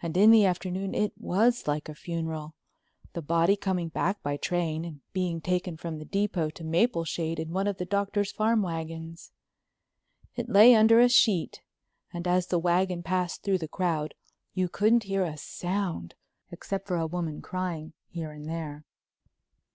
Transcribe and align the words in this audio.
And 0.00 0.16
in 0.16 0.30
the 0.30 0.46
afternoon 0.46 0.94
it 0.94 1.12
was 1.18 1.66
like 1.68 1.90
a 1.90 1.94
funeral, 1.94 2.54
the 3.12 3.20
body 3.20 3.54
coming 3.54 3.90
back 3.90 4.22
by 4.22 4.38
train 4.38 4.82
and 4.86 5.00
being 5.12 5.42
taken 5.42 5.76
from 5.76 5.98
the 5.98 6.06
depot 6.06 6.48
to 6.48 6.64
Mapleshade 6.64 7.38
in 7.38 7.52
one 7.52 7.66
of 7.66 7.76
the 7.76 7.84
Doctor's 7.84 8.32
farm 8.32 8.62
wagons. 8.62 9.30
It 10.36 10.48
lay 10.48 10.74
under 10.74 11.00
a 11.00 11.08
sheet 11.10 11.60
and 12.14 12.26
as 12.26 12.46
the 12.46 12.58
wagon 12.58 13.02
passed 13.02 13.42
through 13.42 13.58
the 13.58 13.68
crowd 13.68 14.14
you 14.54 14.70
couldn't 14.70 15.02
hear 15.02 15.22
a 15.22 15.36
sound, 15.36 16.14
except 16.50 16.88
for 16.88 16.96
a 16.96 17.06
woman 17.06 17.42
crying 17.42 17.92
here 18.08 18.30
and 18.30 18.48
there. 18.48 18.86